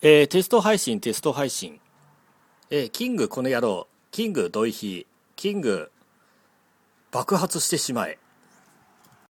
[0.00, 1.80] えー、テスト配信、テスト配信。
[2.70, 5.90] えー、キングこの野郎、キング土井ヒキング
[7.10, 8.16] 爆発してしまえ。